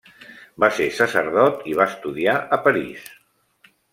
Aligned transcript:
Va 0.63 0.69
ser 0.77 0.87
sacerdot 0.99 1.61
i 1.73 1.77
va 1.81 1.87
estudiar 1.91 2.35
a 2.57 2.61
París. 2.69 3.07